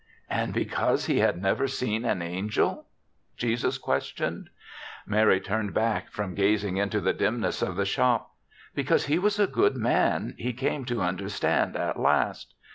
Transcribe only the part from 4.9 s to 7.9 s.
Mary turned back from gazing into the dimness of the